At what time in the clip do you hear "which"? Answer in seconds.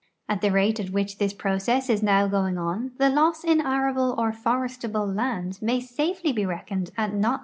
0.89-1.19